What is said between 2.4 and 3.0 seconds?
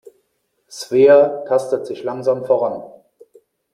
voran.